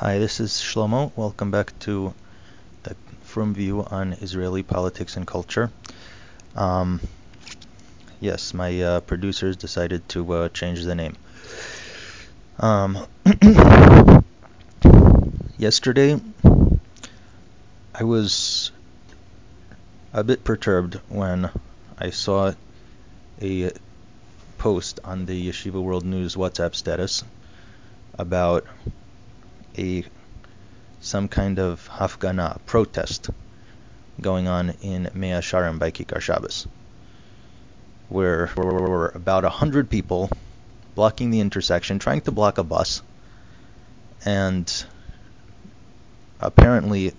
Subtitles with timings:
[0.00, 1.10] Hi, this is Shlomo.
[1.16, 2.14] Welcome back to
[2.84, 5.72] the Frum View on Israeli politics and culture.
[6.54, 7.00] Um,
[8.20, 11.16] yes, my uh, producers decided to uh, change the name.
[12.60, 13.08] Um,
[15.58, 16.20] yesterday,
[17.92, 18.70] I was
[20.12, 21.50] a bit perturbed when
[21.98, 22.52] I saw
[23.42, 23.72] a
[24.58, 27.24] post on the Yeshiva World News WhatsApp status
[28.16, 28.64] about
[29.78, 30.04] a
[31.00, 33.30] some kind of hafgana, protest,
[34.20, 36.66] going on in Mea Sharim by Kikar Shabbos,
[38.08, 40.28] where there were about a hundred people
[40.94, 43.00] blocking the intersection, trying to block a bus,
[44.24, 44.84] and
[46.40, 47.12] apparently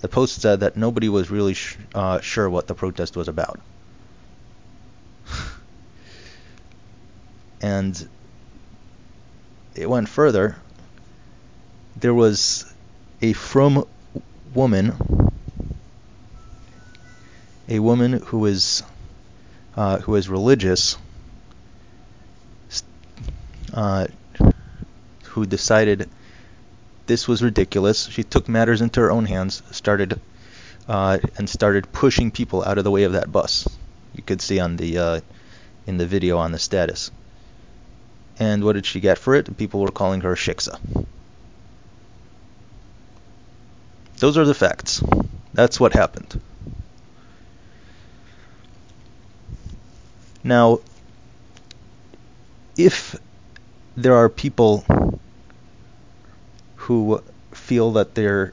[0.00, 3.58] the post said that nobody was really sh- uh, sure what the protest was about.
[7.62, 8.06] and
[9.74, 10.56] it went further
[11.98, 12.72] there was
[13.22, 13.86] a frum
[14.54, 14.94] woman,
[17.68, 18.82] a woman who is
[19.76, 20.96] uh, who is religious,
[23.72, 24.06] uh,
[25.24, 26.08] who decided
[27.06, 28.08] this was ridiculous.
[28.08, 30.20] She took matters into her own hands, started
[30.88, 33.66] uh, and started pushing people out of the way of that bus.
[34.14, 35.20] You could see on the uh,
[35.86, 37.10] in the video on the status.
[38.38, 39.56] And what did she get for it?
[39.56, 40.78] People were calling her shiksa.
[44.18, 45.02] Those are the facts.
[45.52, 46.40] That's what happened.
[50.42, 50.80] Now,
[52.78, 53.16] if
[53.96, 54.84] there are people
[56.76, 57.22] who
[57.52, 58.52] feel that their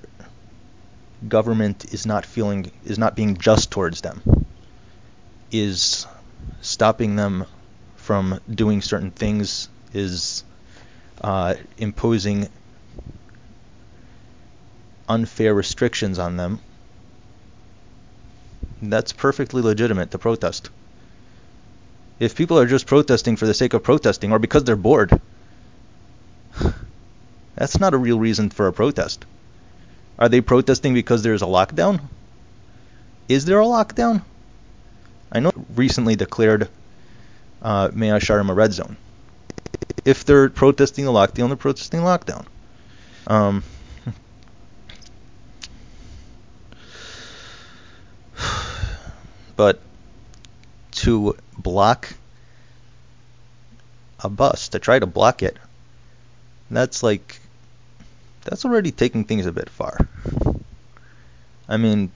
[1.28, 4.22] government is not feeling is not being just towards them,
[5.52, 6.08] is
[6.62, 7.46] stopping them
[7.96, 10.44] from doing certain things, is
[11.22, 12.50] uh, imposing
[15.08, 16.60] unfair restrictions on them,
[18.82, 20.70] that's perfectly legitimate to protest.
[22.20, 25.20] If people are just protesting for the sake of protesting or because they're bored,
[27.56, 29.26] that's not a real reason for a protest.
[30.20, 32.02] Are they protesting because there's a lockdown?
[33.28, 34.22] Is there a lockdown?
[35.32, 36.70] I know recently declared
[37.62, 38.98] uh, Mea Sharim a red zone.
[40.06, 42.46] If they're protesting the lockdown, they're protesting lockdown.
[43.26, 43.64] Um,
[49.56, 49.80] But
[50.92, 52.14] to block
[54.20, 55.58] a bus, to try to block it,
[56.72, 57.40] that's like
[58.44, 59.98] that's already taking things a bit far.
[61.68, 62.12] I mean,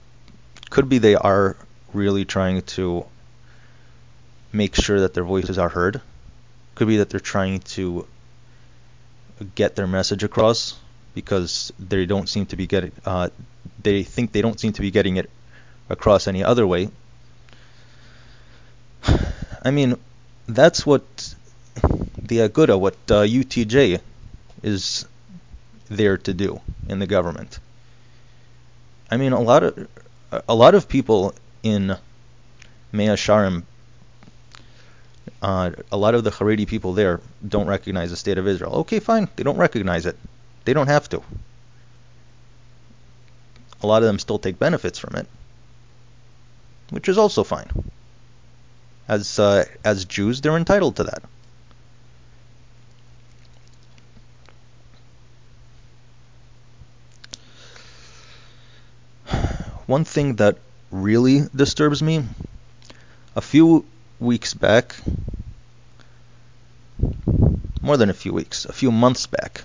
[0.70, 1.56] could be they are
[1.94, 3.06] really trying to
[4.52, 6.00] make sure that their voices are heard.
[6.74, 8.06] Could be that they're trying to
[9.54, 10.76] get their message across
[11.14, 13.28] because they don't seem to be getting uh,
[13.82, 15.30] they think they don't seem to be getting it
[15.88, 16.90] across any other way
[19.62, 19.96] I mean,
[20.46, 21.34] that's what
[22.16, 24.00] the Aguda, what uh, UTJ
[24.62, 25.06] is
[25.88, 27.58] there to do in the government.
[29.10, 29.88] I mean, a lot of
[30.46, 31.96] a lot of people in
[32.92, 33.62] Mea Sharim,
[35.40, 38.74] uh, a lot of the Haredi people there don't recognize the state of Israel.
[38.76, 40.16] Okay, fine, they don't recognize it.
[40.64, 41.22] They don't have to.
[43.82, 45.26] A lot of them still take benefits from it,
[46.90, 47.70] which is also fine
[49.08, 51.22] as uh, as Jews, they're entitled to that.
[59.86, 60.58] One thing that
[60.90, 62.24] really disturbs me,
[63.34, 63.86] a few
[64.20, 64.94] weeks back,
[67.80, 69.64] more than a few weeks, a few months back,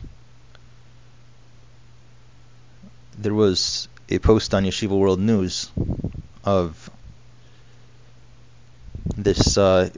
[3.18, 5.70] there was a post on Yeshiva World News
[6.46, 6.90] of
[9.18, 9.90] this uh,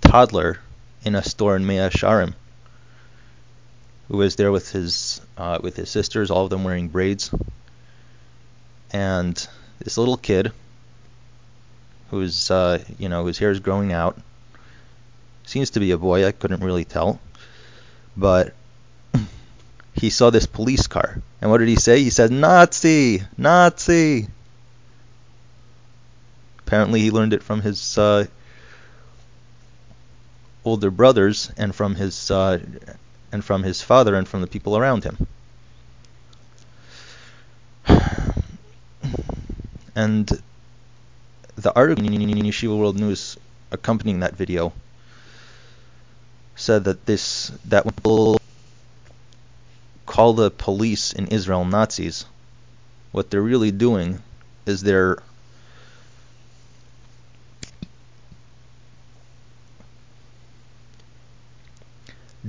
[0.00, 0.58] toddler
[1.04, 2.34] in a store in Mea Sharim
[4.08, 7.30] who was there with his uh, with his sisters, all of them wearing braids,
[8.90, 9.48] and
[9.78, 10.52] this little kid
[12.10, 14.18] whose uh, you know whose hair is growing out
[15.44, 16.26] seems to be a boy.
[16.26, 17.20] I couldn't really tell,
[18.16, 18.54] but
[19.94, 22.02] he saw this police car, and what did he say?
[22.02, 24.28] He said, "Nazi, Nazi."
[26.60, 28.26] Apparently, he learned it from his uh,
[30.68, 32.58] older brothers and from his uh,
[33.32, 35.16] and from his father and from the people around him.
[39.96, 40.30] And
[41.56, 43.36] the article in Yeshiva World News
[43.72, 44.72] accompanying that video
[46.54, 47.84] said that this that
[50.06, 52.26] call the police in Israel Nazis,
[53.12, 54.22] what they're really doing
[54.66, 55.18] is they're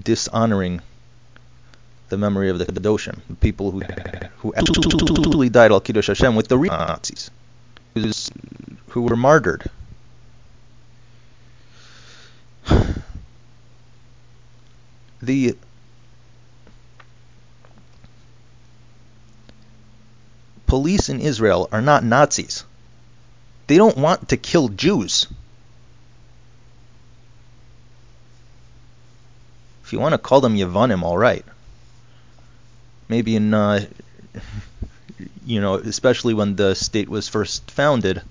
[0.04, 0.81] dishonoring
[2.10, 6.57] the memory of the Kedoshim, the people who absolutely died al Kiddush Hashem with the
[6.57, 7.30] real Nazis,
[8.90, 9.69] who were martyred.
[15.22, 15.57] The
[20.66, 22.63] police in Israel are not Nazis.
[23.68, 25.28] They don't want to kill Jews.
[29.89, 31.44] If you want to call them Yevanim, all right
[33.09, 33.86] maybe in uh,
[35.45, 38.21] you know, especially when the state was first founded,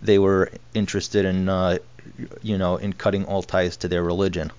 [0.00, 1.78] they were interested in uh,
[2.42, 4.50] you know in cutting all ties to their religion.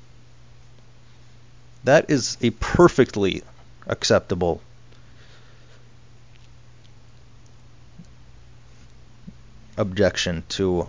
[1.83, 3.41] That is a perfectly
[3.88, 4.62] acceptable
[9.75, 10.88] objection to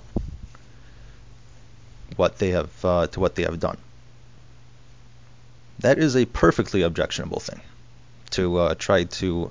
[2.15, 3.79] what they have uh, to what they have done.
[5.81, 7.61] That is a perfectly objectionable thing
[8.31, 9.51] to uh, try to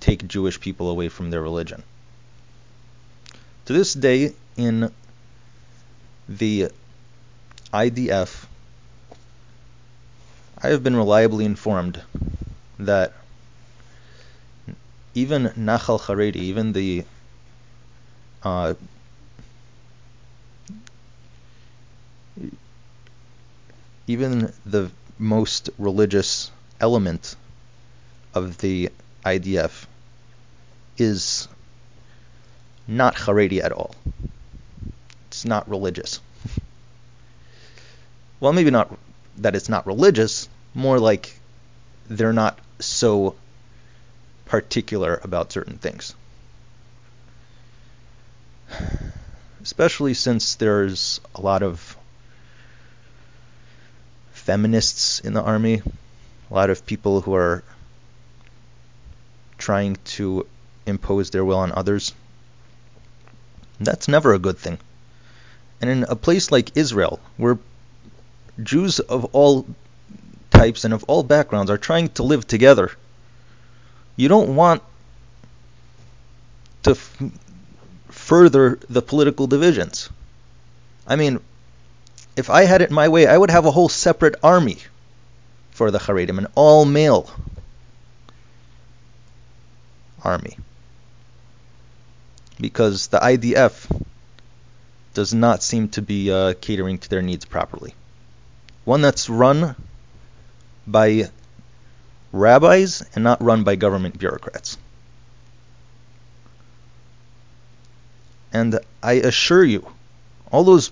[0.00, 1.82] take Jewish people away from their religion.
[3.66, 4.92] To this day, in
[6.28, 6.70] the
[7.72, 8.44] IDF,
[10.62, 12.02] I have been reliably informed
[12.78, 13.12] that
[15.14, 17.04] even Nachal Haredi, even the
[18.42, 18.74] uh,
[24.06, 26.50] even the most religious
[26.80, 27.36] element
[28.34, 28.90] of the
[29.24, 29.86] IDF
[30.98, 31.48] is
[32.86, 33.94] not Haredi at all.
[35.28, 36.20] It's not religious.
[38.40, 38.96] well, maybe not
[39.38, 41.38] that it's not religious, more like
[42.08, 43.34] they're not so
[44.44, 46.14] particular about certain things.
[49.62, 51.96] Especially since there's a lot of
[54.44, 55.80] feminists in the army,
[56.50, 57.64] a lot of people who are
[59.56, 60.46] trying to
[60.84, 62.12] impose their will on others.
[63.80, 64.78] That's never a good thing.
[65.80, 67.58] And in a place like Israel, where
[68.62, 69.66] Jews of all
[70.50, 72.92] types and of all backgrounds are trying to live together,
[74.16, 74.82] you don't want
[76.82, 77.22] to f-
[78.10, 80.10] further the political divisions.
[81.06, 81.40] I mean,
[82.36, 84.78] if I had it my way, I would have a whole separate army
[85.70, 87.30] for the Haredim, an all male
[90.22, 90.56] army.
[92.60, 94.04] Because the IDF
[95.12, 97.94] does not seem to be uh, catering to their needs properly.
[98.84, 99.76] One that's run
[100.86, 101.30] by
[102.32, 104.76] rabbis and not run by government bureaucrats.
[108.52, 109.86] And I assure you,
[110.50, 110.90] all those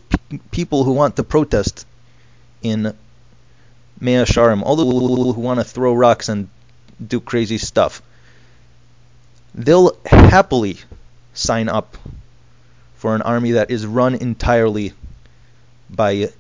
[0.51, 1.87] people who want to protest
[2.63, 2.95] in
[4.01, 6.49] Mea Sharim, all the people who want to throw rocks and
[7.05, 8.03] do crazy stuff,
[9.55, 10.79] they'll happily
[11.35, 11.97] sign up
[12.97, 14.93] for an army that is run entirely
[15.91, 16.31] by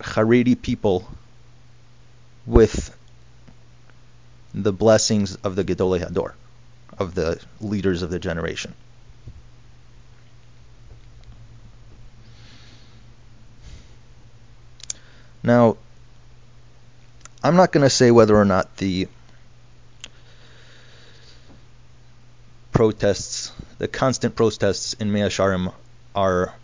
[0.00, 1.08] Haredi people
[2.46, 2.96] with
[4.54, 6.32] the blessings of the Gedolei Hador,
[6.98, 8.74] of the leaders of the generation.
[15.42, 15.76] Now,
[17.42, 19.08] I'm not going to say whether or not the
[22.72, 25.72] protests, the constant protests in Mea Sharim
[26.14, 26.54] are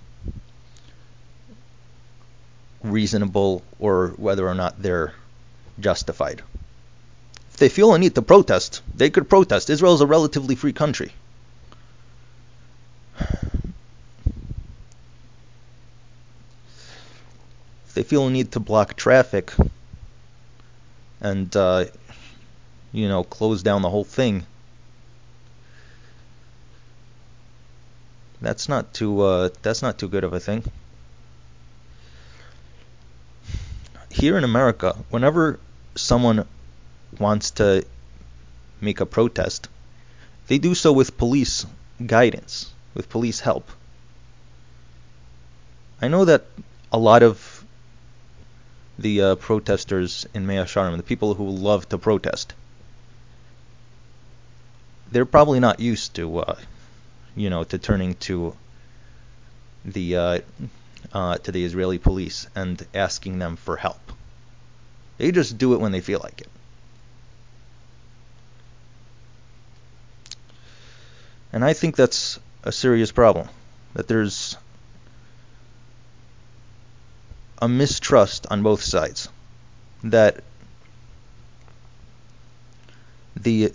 [2.82, 5.14] reasonable or whether or not they're
[5.80, 6.42] justified.
[7.50, 9.70] If they feel a need to protest, they could protest.
[9.70, 11.12] Israel is a relatively free country.
[17.96, 19.54] They feel a need to block traffic
[21.18, 21.86] and uh,
[22.92, 24.44] you know close down the whole thing,
[28.42, 30.62] that's not too uh, that's not too good of a thing.
[34.10, 35.58] Here in America, whenever
[35.94, 36.46] someone
[37.18, 37.82] wants to
[38.78, 39.70] make a protest,
[40.48, 41.64] they do so with police
[42.04, 43.70] guidance, with police help.
[46.02, 46.44] I know that
[46.92, 47.45] a lot of
[48.98, 52.54] the uh, protesters in Mea Sharim, the people who love to protest,
[55.10, 56.56] they're probably not used to, uh,
[57.34, 58.56] you know, to turning to
[59.84, 60.38] the uh,
[61.12, 64.00] uh, to the Israeli police and asking them for help.
[65.18, 66.48] They just do it when they feel like it.
[71.52, 73.48] And I think that's a serious problem.
[73.94, 74.58] That there's
[77.58, 79.28] a mistrust on both sides.
[80.04, 80.42] That
[83.36, 83.72] the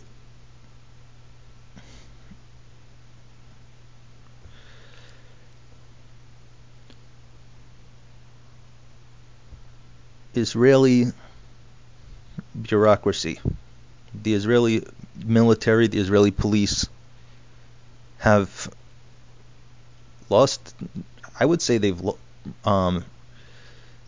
[10.34, 11.08] Israeli
[12.60, 13.40] bureaucracy,
[14.14, 14.86] the Israeli
[15.24, 16.88] military, the Israeli police
[18.20, 18.72] have
[20.30, 20.76] lost.
[21.40, 22.02] I would say they've
[22.64, 23.04] um,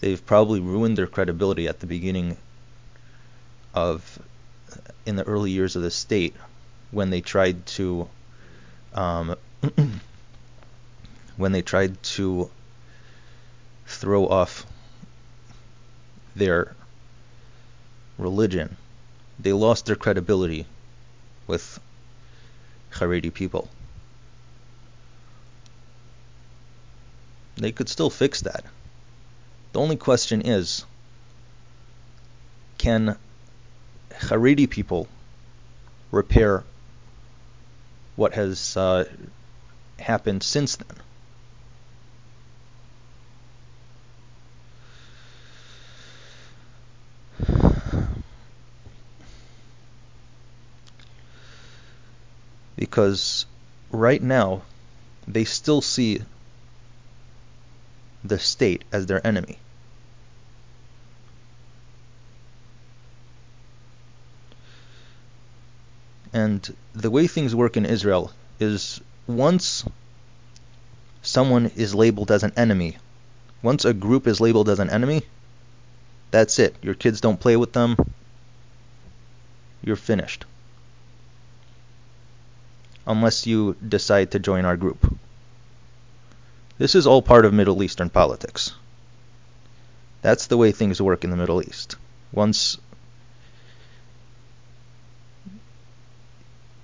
[0.03, 2.35] they've probably ruined their credibility at the beginning
[3.73, 4.19] of
[5.05, 6.35] in the early years of the state
[6.91, 8.09] when they tried to
[8.93, 9.37] um,
[11.37, 12.51] when they tried to
[13.85, 14.65] throw off
[16.35, 16.75] their
[18.17, 18.75] religion,
[19.39, 20.65] they lost their credibility
[21.47, 21.79] with
[22.91, 23.69] Haredi people.
[27.55, 28.65] They could still fix that.
[29.73, 30.85] The only question is
[32.77, 33.17] can
[34.11, 35.07] Haredi people
[36.11, 36.63] repair
[38.15, 39.05] what has uh,
[39.99, 41.03] happened since then?
[52.75, 53.45] because
[53.91, 54.61] right now
[55.27, 56.21] they still see
[58.23, 59.57] the state as their enemy.
[66.31, 69.85] And the way things work in Israel is once
[71.21, 72.97] someone is labeled as an enemy,
[73.61, 75.21] once a group is labeled as an enemy,
[76.31, 76.75] that's it.
[76.81, 77.95] Your kids don't play with them.
[79.83, 80.45] You're finished
[83.05, 85.17] unless you decide to join our group.
[86.77, 88.73] This is all part of Middle Eastern politics.
[90.21, 91.97] That's the way things work in the Middle East.
[92.31, 92.77] Once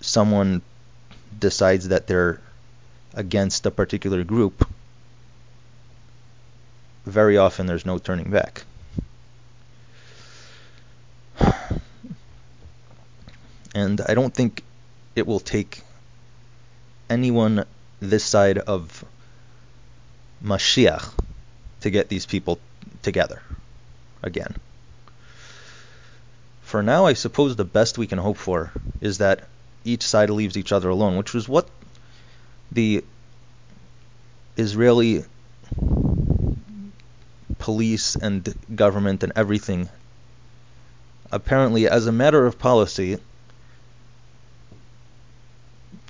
[0.01, 0.61] someone
[1.39, 2.39] decides that they're
[3.13, 4.67] against a particular group,
[7.05, 8.63] very often there's no turning back.
[13.73, 14.63] And I don't think
[15.15, 15.83] it will take
[17.09, 17.65] anyone
[17.99, 19.05] this side of
[20.43, 21.11] Mashiach
[21.81, 22.59] to get these people
[23.01, 23.41] together
[24.21, 24.55] again.
[26.61, 29.47] For now, I suppose the best we can hope for is that
[29.83, 31.67] each side leaves each other alone, which was what
[32.71, 33.03] the
[34.57, 35.25] Israeli
[37.57, 39.89] police and government and everything
[41.31, 43.17] apparently as a matter of policy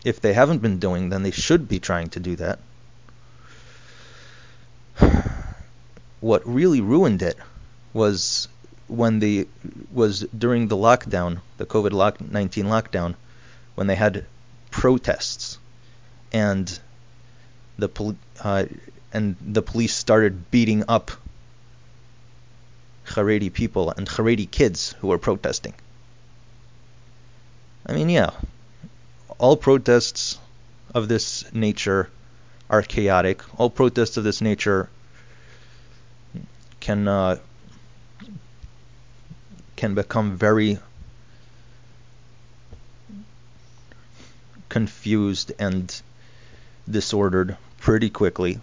[0.05, 2.59] if they haven't been doing, then they should be trying to do that.
[6.21, 7.38] What really ruined it
[7.93, 8.47] was
[8.88, 9.47] when the
[9.91, 13.15] was during the lockdown, the COVID 19 lockdown,
[13.75, 14.25] when they had
[14.71, 15.57] protests,
[16.31, 16.79] and
[17.77, 18.65] the pol- uh,
[19.13, 21.11] and the police started beating up
[23.05, 25.73] Haredi people and Haredi kids who were protesting.
[27.85, 28.31] I mean, yeah,
[29.38, 30.38] all protests
[30.93, 32.09] of this nature
[32.69, 33.41] are chaotic.
[33.59, 34.89] All protests of this nature
[36.89, 37.38] can uh,
[39.75, 40.79] can become very
[44.69, 46.01] confused and
[46.89, 48.60] disordered pretty quickly.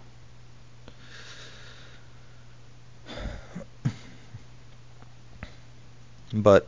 [6.33, 6.67] But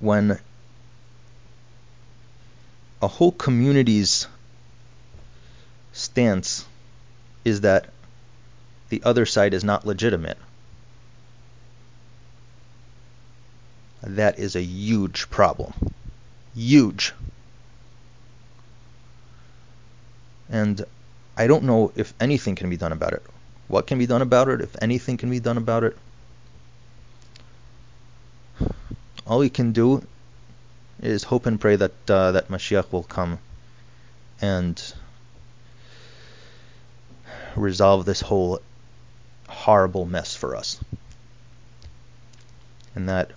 [0.00, 0.40] when
[3.00, 4.26] a whole community's
[5.92, 6.66] stance
[7.44, 7.90] is that
[8.92, 10.36] the other side is not legitimate.
[14.02, 15.72] That is a huge problem.
[16.54, 17.14] Huge.
[20.50, 20.84] And
[21.38, 23.22] I don't know if anything can be done about it.
[23.68, 24.60] What can be done about it?
[24.60, 25.96] If anything can be done about it?
[29.26, 30.06] All we can do
[31.00, 33.38] is hope and pray that uh, that Mashiach will come
[34.42, 34.76] and
[37.56, 38.60] resolve this whole
[39.52, 40.80] horrible mess for us.
[42.94, 43.30] And that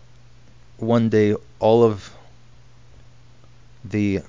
[0.78, 2.12] one day all of
[3.84, 4.22] the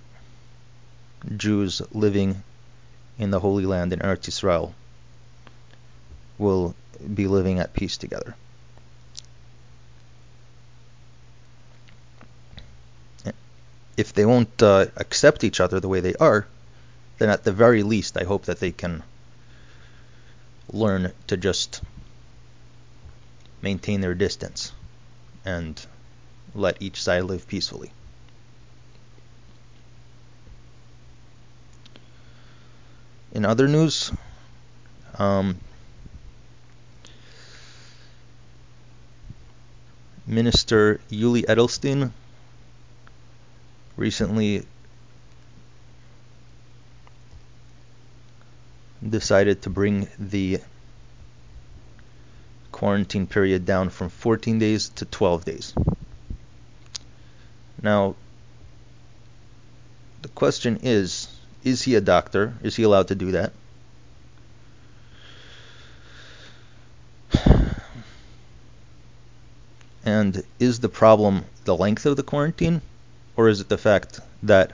[1.37, 2.43] Jews living
[3.19, 4.75] in the Holy Land in Eretz Israel
[6.39, 6.75] will
[7.15, 8.35] be living at peace together.
[13.97, 16.47] If they won't uh, accept each other the way they are,
[17.19, 19.03] then at the very least, I hope that they can
[20.73, 21.81] learn to just
[23.63, 24.73] maintain their distance
[25.45, 25.87] and
[26.55, 27.93] let each side live peacefully.
[33.33, 34.13] In other news,
[35.19, 35.59] um,
[40.27, 42.13] Minister Yuli Edelstein
[43.97, 44.65] recently
[49.11, 50.61] decided to bring the
[52.73, 55.75] quarantine period down from 14 days to 12 days.
[57.83, 58.17] Now,
[60.23, 61.29] the question is
[61.65, 62.55] is he a doctor?
[62.63, 63.53] Is he allowed to do that?
[70.05, 72.81] And is the problem the length of the quarantine,
[73.37, 74.73] or is it the fact that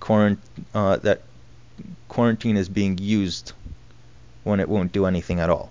[0.00, 0.38] quarant-
[0.74, 1.22] uh, that
[2.08, 3.52] quarantine is being used
[4.42, 5.70] when it won't do anything at all?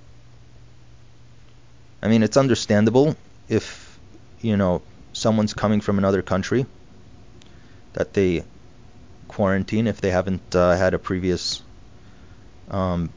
[2.02, 3.16] I mean, it's understandable
[3.48, 4.00] if
[4.42, 4.82] you know
[5.14, 6.66] someone's coming from another country
[7.94, 8.44] that they
[9.28, 11.62] quarantine if they haven't uh, had a previous
[12.70, 13.10] um,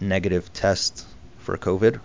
[0.00, 1.06] negative test
[1.38, 2.00] for COVID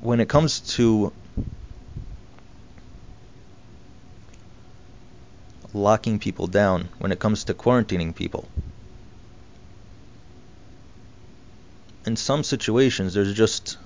[0.00, 1.12] when it comes to
[5.74, 8.48] locking people down, when it comes to quarantining people,
[12.06, 13.76] in some situations there's just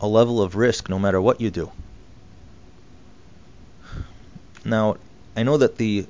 [0.00, 1.70] a level of risk no matter what you do.
[4.64, 4.96] Now,
[5.36, 6.06] I know that the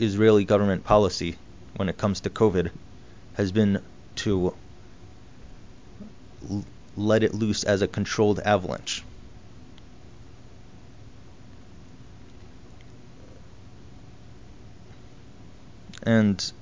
[0.00, 1.36] Israeli government policy
[1.76, 2.70] when it comes to COVID
[3.34, 3.82] has been
[4.16, 4.54] to
[6.96, 9.02] let it loose as a controlled avalanche.
[16.04, 16.52] And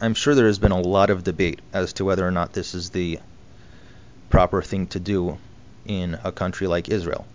[0.00, 2.74] I'm sure there has been a lot of debate as to whether or not this
[2.74, 3.18] is the
[4.30, 5.38] proper thing to do
[5.84, 7.26] in a country like Israel.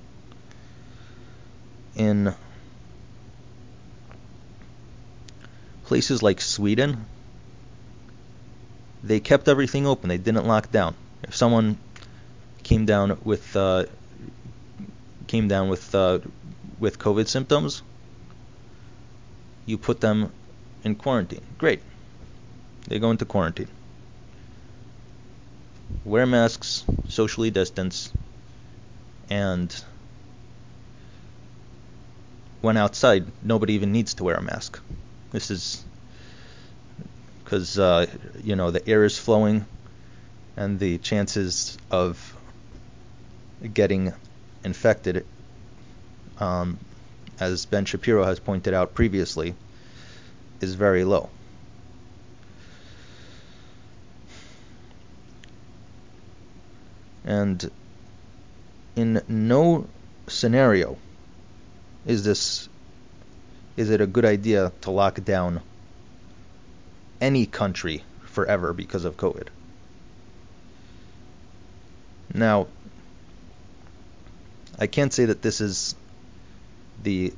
[1.96, 2.34] In
[5.86, 7.06] places like Sweden,
[9.04, 10.10] they kept everything open.
[10.10, 10.96] They didn't lock down.
[11.24, 11.78] If someone
[12.64, 13.86] came down with uh,
[15.28, 16.20] came down with uh,
[16.80, 17.82] with COVID symptoms,
[19.66, 20.32] you put them
[20.84, 21.42] in quarantine.
[21.58, 21.82] Great.
[22.88, 23.68] They go into quarantine.
[26.06, 28.12] Wear masks, socially distance,
[29.30, 29.74] and
[32.62, 34.80] when outside, nobody even needs to wear a mask.
[35.32, 35.84] This is
[37.44, 38.08] because uh,
[38.44, 39.66] you know the air is flowing,
[40.56, 42.36] and the chances of
[43.74, 44.14] getting
[44.64, 45.26] infected,
[46.40, 46.78] um,
[47.40, 49.56] as Ben Shapiro has pointed out previously,
[50.62, 51.30] is very low.
[57.26, 57.70] And
[58.96, 59.88] in no
[60.28, 60.98] scenario
[62.06, 62.70] is this
[63.76, 65.62] is it a good idea to lock down
[67.22, 69.48] any country forever because of COVID.
[72.34, 72.68] Now,
[74.80, 75.96] I can't say that this is
[77.04, 77.34] the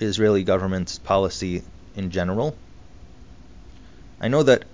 [0.00, 1.62] Israeli government's policy
[1.96, 2.56] in general.
[4.20, 4.64] I know that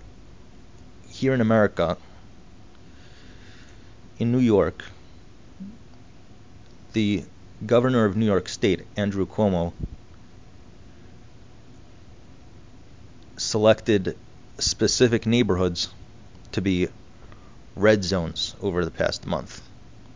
[1.08, 1.96] here in America,
[4.18, 4.84] in New York,
[6.92, 7.24] the
[7.66, 9.72] governor of New York State, Andrew Cuomo,
[13.36, 14.16] selected
[14.58, 15.88] specific neighborhoods
[16.52, 16.88] to be
[17.74, 19.62] red zones over the past month.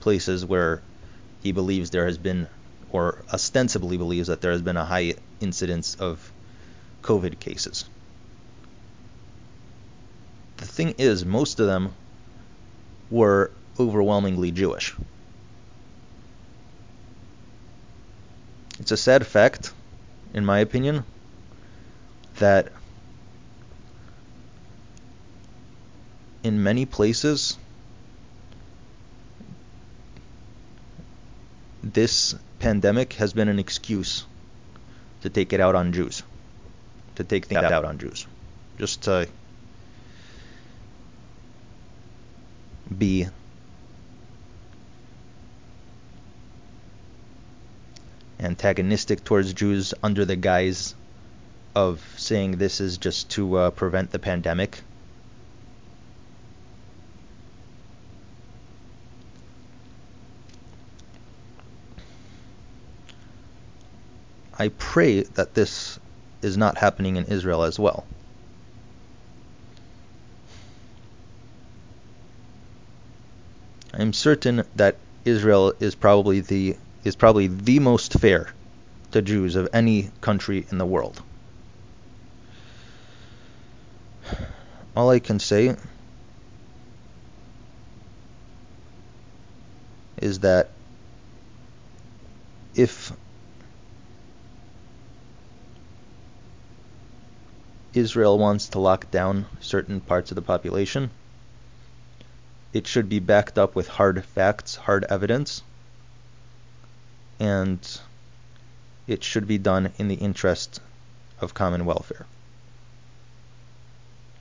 [0.00, 0.82] Places where
[1.42, 2.46] he believes there has been,
[2.90, 6.30] or ostensibly believes that there has been a high incidence of
[7.04, 7.84] COVID cases.
[10.56, 11.94] The thing is, most of them
[13.10, 14.94] were overwhelmingly Jewish.
[18.80, 19.72] It's a sad fact,
[20.32, 21.04] in my opinion,
[22.38, 22.72] that
[26.42, 27.56] in many places
[31.82, 34.24] this pandemic has been an excuse
[35.22, 36.22] to take it out on Jews,
[37.16, 38.26] to take things out on Jews.
[38.78, 39.28] Just to
[42.96, 43.26] be
[48.40, 50.94] antagonistic towards Jews under the guise
[51.74, 54.80] of saying this is just to uh, prevent the pandemic.
[64.56, 65.98] I pray that this
[66.44, 68.04] is not happening in Israel as well.
[73.94, 78.52] I'm certain that Israel is probably the is probably the most fair
[79.12, 81.22] to Jews of any country in the world.
[84.96, 85.76] All I can say
[90.16, 90.70] is that
[92.74, 93.12] if
[97.96, 101.10] Israel wants to lock down certain parts of the population,
[102.72, 105.62] it should be backed up with hard facts, hard evidence,
[107.38, 108.00] and
[109.06, 110.80] it should be done in the interest
[111.40, 112.26] of common welfare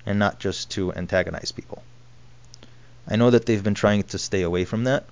[0.06, 1.84] and not just to antagonize people.
[3.08, 5.06] I know that they've been trying to stay away from that,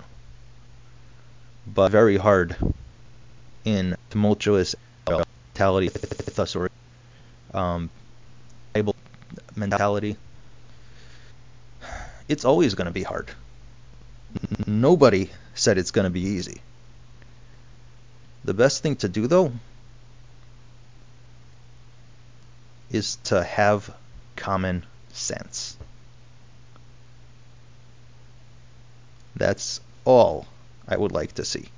[1.66, 2.56] but very hard
[3.64, 4.74] in tumultuous
[5.06, 5.90] mentality,
[7.54, 7.90] um,
[9.56, 10.16] mentality.
[12.28, 13.30] It's always going to be hard.
[14.66, 16.60] Nobody said it's going to be easy.
[18.44, 19.52] The best thing to do, though,
[22.90, 23.94] is to have
[24.36, 25.76] common sense.
[29.36, 30.46] That's all
[30.86, 31.68] I would like to see.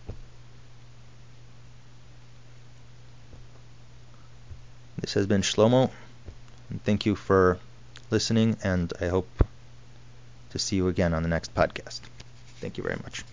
[4.99, 5.91] This has been Shlomo,
[6.71, 7.59] and thank you for
[8.11, 9.29] listening, and I hope
[10.51, 12.01] to see you again on the next podcast.
[12.61, 13.25] Thank you very much.